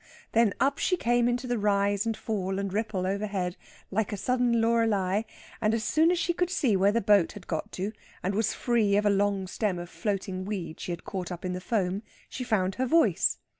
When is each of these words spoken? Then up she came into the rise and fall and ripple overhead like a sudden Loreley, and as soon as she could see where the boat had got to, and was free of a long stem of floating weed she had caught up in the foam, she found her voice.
Then 0.31 0.55
up 0.59 0.79
she 0.79 0.97
came 0.97 1.29
into 1.29 1.45
the 1.45 1.59
rise 1.59 2.07
and 2.07 2.17
fall 2.17 2.57
and 2.57 2.73
ripple 2.73 3.05
overhead 3.05 3.55
like 3.91 4.11
a 4.11 4.17
sudden 4.17 4.59
Loreley, 4.59 5.25
and 5.61 5.75
as 5.75 5.83
soon 5.83 6.09
as 6.09 6.17
she 6.17 6.33
could 6.33 6.49
see 6.49 6.75
where 6.75 6.91
the 6.91 7.01
boat 7.01 7.33
had 7.33 7.45
got 7.45 7.71
to, 7.73 7.91
and 8.23 8.33
was 8.33 8.51
free 8.55 8.97
of 8.97 9.05
a 9.05 9.11
long 9.11 9.45
stem 9.45 9.77
of 9.77 9.91
floating 9.91 10.43
weed 10.43 10.79
she 10.79 10.91
had 10.91 11.03
caught 11.05 11.31
up 11.31 11.45
in 11.45 11.53
the 11.53 11.61
foam, 11.61 12.01
she 12.29 12.43
found 12.43 12.73
her 12.81 12.87
voice. 12.87 13.37